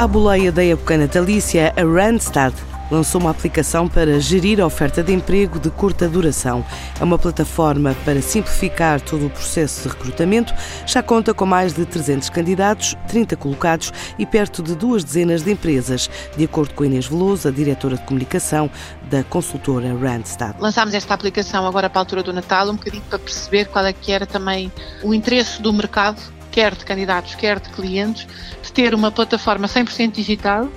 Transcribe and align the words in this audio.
À 0.00 0.06
boleia 0.06 0.50
da 0.50 0.64
época 0.64 0.96
natalícia, 0.96 1.74
a 1.76 1.82
Randstad 1.82 2.54
lançou 2.90 3.20
uma 3.20 3.30
aplicação 3.30 3.86
para 3.86 4.18
gerir 4.18 4.58
a 4.58 4.64
oferta 4.64 5.02
de 5.02 5.12
emprego 5.12 5.60
de 5.60 5.68
curta 5.68 6.08
duração. 6.08 6.64
É 6.98 7.04
uma 7.04 7.18
plataforma 7.18 7.94
para 8.02 8.22
simplificar 8.22 8.98
todo 9.02 9.26
o 9.26 9.30
processo 9.30 9.82
de 9.82 9.94
recrutamento. 9.94 10.54
Já 10.86 11.02
conta 11.02 11.34
com 11.34 11.44
mais 11.44 11.74
de 11.74 11.84
300 11.84 12.30
candidatos, 12.30 12.96
30 13.08 13.36
colocados 13.36 13.92
e 14.18 14.24
perto 14.24 14.62
de 14.62 14.74
duas 14.74 15.04
dezenas 15.04 15.42
de 15.42 15.52
empresas, 15.52 16.08
de 16.34 16.44
acordo 16.44 16.72
com 16.72 16.82
Inês 16.86 17.06
Veloso, 17.06 17.46
a 17.46 17.50
diretora 17.50 17.98
de 17.98 18.02
comunicação 18.04 18.70
da 19.10 19.22
consultora 19.22 19.94
Randstad. 19.98 20.56
Lançámos 20.58 20.94
esta 20.94 21.12
aplicação 21.12 21.66
agora 21.66 21.90
para 21.90 22.00
a 22.00 22.02
altura 22.04 22.22
do 22.22 22.32
Natal, 22.32 22.70
um 22.70 22.76
bocadinho 22.76 23.02
para 23.02 23.18
perceber 23.18 23.66
qual 23.66 23.84
é 23.84 23.92
que 23.92 24.10
era 24.10 24.24
também 24.24 24.72
o 25.02 25.12
interesse 25.12 25.60
do 25.60 25.70
mercado, 25.74 26.39
quer 26.50 26.74
de 26.74 26.84
candidatos, 26.84 27.34
quer 27.34 27.58
de 27.60 27.68
clientes, 27.70 28.26
de 28.62 28.72
ter 28.72 28.94
uma 28.94 29.10
plataforma 29.10 29.66
100% 29.66 30.12
digital 30.12 30.68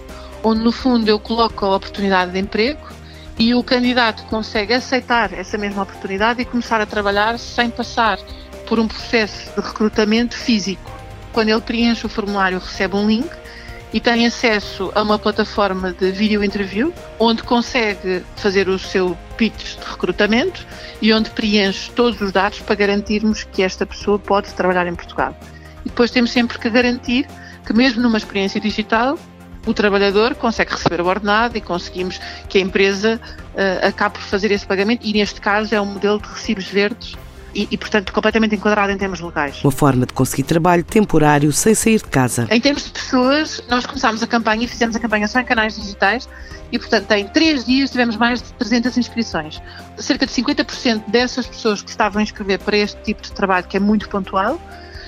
onde 0.43 0.61
no 0.61 0.71
fundo 0.71 1.07
eu 1.07 1.17
coloco 1.17 1.65
a 1.65 1.75
oportunidade 1.75 2.31
de 2.31 2.39
emprego 2.39 2.81
e 3.39 3.55
o 3.55 3.63
candidato 3.63 4.23
consegue 4.25 4.73
aceitar 4.73 5.33
essa 5.33 5.57
mesma 5.57 5.83
oportunidade 5.83 6.41
e 6.41 6.45
começar 6.45 6.81
a 6.81 6.85
trabalhar 6.85 7.39
sem 7.39 7.69
passar 7.69 8.19
por 8.67 8.79
um 8.79 8.87
processo 8.87 9.51
de 9.55 9.65
recrutamento 9.65 10.35
físico. 10.35 10.91
Quando 11.31 11.49
ele 11.49 11.61
preenche 11.61 12.05
o 12.05 12.09
formulário, 12.09 12.59
recebe 12.59 12.95
um 12.95 13.07
link 13.07 13.29
e 13.91 13.99
tem 13.99 14.25
acesso 14.25 14.91
a 14.93 15.01
uma 15.01 15.17
plataforma 15.17 15.93
de 15.93 16.11
video 16.11 16.43
interview, 16.43 16.93
onde 17.19 17.41
consegue 17.43 18.23
fazer 18.35 18.67
o 18.67 18.77
seu 18.77 19.17
pitch 19.37 19.77
de 19.79 19.85
recrutamento 19.85 20.65
e 21.01 21.11
onde 21.13 21.29
preenche 21.31 21.91
todos 21.91 22.21
os 22.21 22.31
dados 22.31 22.59
para 22.59 22.75
garantirmos 22.75 23.43
que 23.43 23.63
esta 23.63 23.85
pessoa 23.85 24.19
pode 24.19 24.53
trabalhar 24.53 24.87
em 24.87 24.95
Portugal. 24.95 25.35
Depois 25.93 26.09
temos 26.09 26.31
sempre 26.31 26.57
que 26.57 26.71
garantir 26.71 27.27
que, 27.63 27.71
mesmo 27.71 28.01
numa 28.01 28.17
experiência 28.17 28.59
digital, 28.59 29.15
o 29.63 29.75
trabalhador 29.75 30.33
consegue 30.33 30.71
receber 30.71 30.99
o 31.01 31.05
ordenado 31.05 31.55
e 31.55 31.61
conseguimos 31.61 32.19
que 32.49 32.57
a 32.57 32.61
empresa 32.61 33.21
uh, 33.53 33.87
acabe 33.87 34.15
por 34.15 34.23
fazer 34.23 34.49
esse 34.51 34.65
pagamento 34.65 35.05
e 35.05 35.13
neste 35.13 35.39
caso 35.39 35.73
é 35.75 35.79
um 35.79 35.85
modelo 35.85 36.19
de 36.19 36.27
recibos 36.27 36.65
verdes 36.65 37.15
e, 37.53 37.67
e, 37.69 37.77
portanto, 37.77 38.11
completamente 38.11 38.55
enquadrado 38.55 38.91
em 38.91 38.97
termos 38.97 39.19
legais. 39.19 39.63
Uma 39.63 39.71
forma 39.71 40.07
de 40.07 40.13
conseguir 40.13 40.41
trabalho 40.41 40.83
temporário 40.83 41.51
sem 41.51 41.75
sair 41.75 41.99
de 41.99 42.05
casa. 42.05 42.47
Em 42.49 42.59
termos 42.59 42.85
de 42.85 42.89
pessoas, 42.89 43.63
nós 43.69 43.85
começámos 43.85 44.23
a 44.23 44.27
campanha 44.27 44.65
e 44.65 44.67
fizemos 44.67 44.95
a 44.95 44.99
campanha 44.99 45.27
só 45.27 45.39
em 45.39 45.45
canais 45.45 45.75
digitais 45.75 46.27
e, 46.71 46.79
portanto, 46.79 47.11
em 47.11 47.27
três 47.27 47.65
dias 47.65 47.91
tivemos 47.91 48.17
mais 48.17 48.41
de 48.41 48.51
300 48.53 48.97
inscrições. 48.97 49.61
Cerca 49.99 50.25
de 50.25 50.31
50% 50.31 51.03
dessas 51.07 51.45
pessoas 51.45 51.83
que 51.83 51.91
estavam 51.91 52.19
a 52.19 52.23
inscrever 52.23 52.57
para 52.57 52.75
este 52.75 52.99
tipo 53.03 53.21
de 53.21 53.31
trabalho, 53.31 53.67
que 53.67 53.77
é 53.77 53.79
muito 53.79 54.09
pontual, 54.09 54.59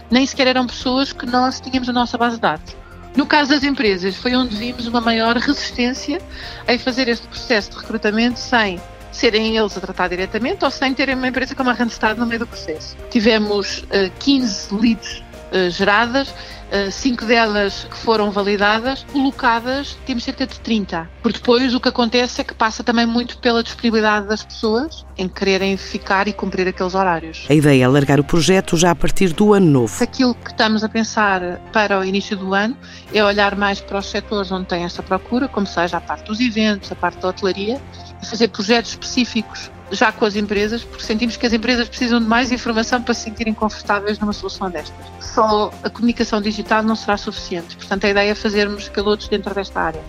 nem 0.10 0.26
sequer 0.26 0.48
eram 0.48 0.68
pessoas 0.68 1.12
que 1.12 1.26
nós 1.26 1.60
tínhamos 1.60 1.88
na 1.88 1.94
nossa 1.94 2.18
base 2.18 2.36
de 2.36 2.42
dados. 2.42 2.76
No 3.16 3.26
caso 3.26 3.50
das 3.50 3.64
empresas, 3.64 4.16
foi 4.16 4.36
onde 4.36 4.56
vimos 4.56 4.88
uma 4.88 5.00
maior 5.00 5.38
resistência 5.38 6.22
em 6.68 6.78
fazer 6.78 7.08
este 7.08 7.26
processo 7.28 7.72
de 7.72 7.78
recrutamento 7.78 8.40
sem 8.40 8.80
serem 9.10 9.56
eles 9.56 9.78
a 9.78 9.80
tratar 9.82 10.10
diretamente 10.10 10.66
ou 10.66 10.70
sem 10.70 10.94
terem 10.94 11.16
uma 11.16 11.30
empresa 11.30 11.56
como 11.56 11.70
a 11.70 11.74
Randstad 11.74 12.18
no 12.20 12.26
meio 12.26 12.40
do 12.40 12.48
processo. 12.48 12.98
Tivemos 13.10 13.80
uh, 13.84 14.12
15 14.20 14.76
leads 14.76 15.24
uh, 15.52 15.70
geradas 15.70 16.34
eh, 16.72 16.90
cinco 16.90 17.26
delas 17.26 17.88
que 17.90 17.96
foram 17.96 18.32
validadas, 18.32 19.06
colocadas, 19.12 19.96
temos 20.06 20.24
cerca 20.24 20.48
de 20.48 20.60
30. 20.60 21.08
Porque 21.22 21.38
depois 21.38 21.74
o 21.76 21.80
que 21.80 21.90
acontece 21.90 22.42
é 22.42 22.44
que 22.44 22.54
passa 22.54 22.84
também 22.84 23.06
muito 23.06 23.38
pela 23.38 23.62
disponibilidade 23.62 24.28
das 24.28 24.44
pessoas 24.44 25.06
em 25.18 25.28
quererem 25.28 25.78
ficar 25.78 26.28
e 26.28 26.34
cumprir 26.34 26.68
aqueles 26.68 26.96
horários. 26.96 27.46
A 27.50 27.54
ideia 27.54 27.84
é 27.84 27.86
alargar 27.86 28.20
o 28.20 28.24
projeto 28.24 28.76
já 28.78 28.92
a 28.92 28.96
partir 28.96 29.32
do 29.32 29.54
ano 29.54 29.68
novo. 29.68 30.04
Aquilo 30.04 30.34
que 30.34 30.52
estamos 30.52 30.84
a 30.84 30.90
pensar 30.90 31.60
para 31.72 32.00
o 32.00 32.04
início 32.04 32.36
do 32.36 32.54
ano 32.54 32.76
é 33.14 33.24
olhar 33.24 33.56
mais 33.56 33.80
para 33.80 34.00
os 34.00 34.08
setores 34.08 34.52
onde 34.52 34.66
tem 34.66 34.84
esta 34.84 35.04
procura, 35.04 35.48
como 35.48 35.68
seja 35.68 35.98
a 35.98 36.02
parte 36.02 36.26
dos 36.26 36.40
eventos, 36.40 36.92
a 36.92 36.96
parte 36.96 37.20
da 37.20 37.30
hotelaria, 37.30 37.80
e 38.22 38.26
fazer 38.26 38.48
projetos 38.48 38.92
específicos 38.92 39.70
já 39.96 40.12
com 40.12 40.26
as 40.26 40.36
empresas, 40.36 40.84
porque 40.84 41.04
sentimos 41.04 41.38
que 41.38 41.46
as 41.46 41.54
empresas 41.54 41.88
precisam 41.88 42.20
de 42.20 42.26
mais 42.26 42.52
informação 42.52 43.02
para 43.02 43.14
se 43.14 43.22
sentirem 43.22 43.54
confortáveis 43.54 44.20
numa 44.20 44.34
solução 44.34 44.70
destas. 44.70 45.06
Só 45.20 45.72
a 45.84 45.90
comunicação 45.90 46.42
digital 46.42 46.84
não 46.84 46.96
será 46.96 47.18
suficiente, 47.18 47.76
portanto 47.76 48.06
a 48.06 48.10
ideia 48.10 48.32
é 48.32 48.36
fazermos 48.36 48.90
pilotos 48.90 49.28
dentro 49.28 49.54
desta 49.54 49.82
área. 49.82 50.02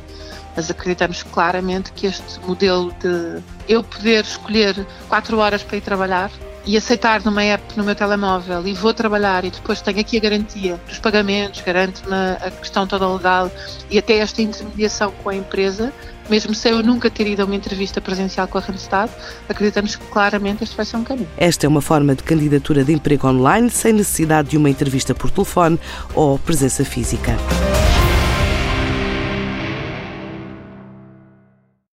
Mas 0.55 0.71
acreditamos 0.71 1.23
claramente 1.23 1.93
que 1.93 2.07
este 2.07 2.41
modelo 2.41 2.93
de 3.01 3.43
eu 3.69 3.85
poder 3.85 4.25
escolher 4.25 4.87
quatro 5.09 5.39
horas 5.39 5.63
para 5.63 5.77
ir 5.77 5.83
trabalhar 5.83 6.31
e 6.67 6.77
aceitar 6.77 7.25
numa 7.25 7.43
app 7.43 7.77
no 7.77 7.85
meu 7.85 7.95
telemóvel 7.95 8.67
e 8.67 8.75
vou 8.75 8.93
trabalhar 8.93 9.45
e 9.45 9.51
depois 9.51 9.81
tenho 9.81 10.01
aqui 10.01 10.17
a 10.17 10.21
garantia 10.21 10.81
dos 10.89 10.99
pagamentos, 10.99 11.61
garante-me 11.61 12.15
a 12.15 12.51
questão 12.51 12.87
toda 12.87 13.07
legal 13.09 13.51
e 13.91 13.99
até 13.99 14.19
esta 14.19 14.43
intermediação 14.43 15.13
com 15.23 15.31
a 15.31 15.35
empresa, 15.35 15.93
mesmo 16.29 16.55
sem 16.55 16.73
eu 16.73 16.83
nunca 16.83 17.09
ter 17.09 17.27
ido 17.27 17.43
a 17.43 17.45
uma 17.45 17.55
entrevista 17.55 18.01
presencial 18.01 18.49
com 18.49 18.59
a 18.59 18.61
Randstad, 18.61 19.11
acreditamos 19.49 19.95
que 19.95 20.05
claramente 20.07 20.65
este 20.65 20.77
vai 20.77 20.85
ser 20.85 20.97
um 20.97 21.05
caminho. 21.05 21.29
Esta 21.37 21.67
é 21.67 21.69
uma 21.69 21.81
forma 21.81 22.15
de 22.17 22.25
candidatura 22.25 22.85
de 22.85 22.93
emprego 22.93 23.29
online 23.29 23.71
sem 23.71 23.93
necessidade 23.93 24.51
de 24.51 24.57
uma 24.57 24.69
entrevista 24.69 25.15
por 25.15 25.31
telefone 25.31 25.79
ou 26.15 26.39
presença 26.39 26.85
física. 26.85 27.37